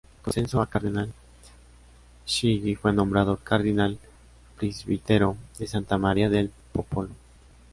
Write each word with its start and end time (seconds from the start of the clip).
Con 0.23 0.31
su 0.31 0.31
ascenso 0.39 0.59
a 0.59 0.65
Cardenal, 0.67 1.13
Chigi 2.25 2.73
fue 2.73 2.91
nombrado 2.91 3.37
Cardinal-Prisbitero 3.37 5.37
de 5.59 5.67
"Santa 5.67 5.99
María 5.99 6.27
del 6.27 6.51
Popolo". 6.73 7.09